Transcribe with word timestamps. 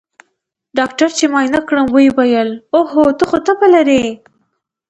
ډاکتر 0.77 1.09
چې 1.17 1.25
معاينه 1.33 1.59
کړم 1.67 1.87
ويې 1.95 2.09
ويل 2.17 2.49
اوهو 2.75 3.03
ته 3.17 3.23
خو 3.29 3.37
تبه 3.45 3.67
لرې. 3.75 4.03